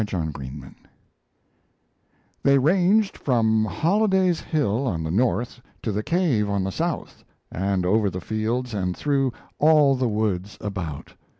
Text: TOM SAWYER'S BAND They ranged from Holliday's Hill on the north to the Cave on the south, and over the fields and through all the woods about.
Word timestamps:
TOM 0.03 0.33
SAWYER'S 0.33 0.49
BAND 0.55 0.75
They 2.41 2.57
ranged 2.57 3.15
from 3.15 3.65
Holliday's 3.65 4.39
Hill 4.39 4.87
on 4.87 5.03
the 5.03 5.11
north 5.11 5.61
to 5.83 5.91
the 5.91 6.01
Cave 6.01 6.49
on 6.49 6.63
the 6.63 6.71
south, 6.71 7.23
and 7.51 7.85
over 7.85 8.09
the 8.09 8.19
fields 8.19 8.73
and 8.73 8.97
through 8.97 9.31
all 9.59 9.93
the 9.93 10.09
woods 10.09 10.57
about. 10.59 11.13